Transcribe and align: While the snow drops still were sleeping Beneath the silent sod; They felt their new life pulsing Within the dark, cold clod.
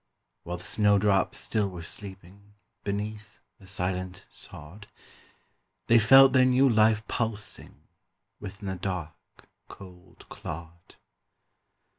While 0.41 0.57
the 0.57 0.63
snow 0.63 0.97
drops 0.97 1.37
still 1.37 1.69
were 1.69 1.83
sleeping 1.83 2.55
Beneath 2.83 3.39
the 3.59 3.67
silent 3.67 4.25
sod; 4.31 4.87
They 5.85 5.99
felt 5.99 6.33
their 6.33 6.43
new 6.43 6.67
life 6.67 7.07
pulsing 7.07 7.83
Within 8.39 8.65
the 8.69 8.77
dark, 8.77 9.47
cold 9.67 10.25
clod. 10.27 10.95